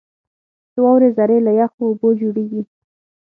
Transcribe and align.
•د 0.73 0.75
واورې 0.83 1.09
ذرې 1.17 1.37
له 1.47 1.51
یخو 1.59 1.81
اوبو 1.87 2.09
جوړېږي. 2.21 2.61